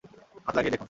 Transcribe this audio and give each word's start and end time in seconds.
হাত 0.45 0.53
লাগিয়ে 0.55 0.73
দেখুন। 0.73 0.79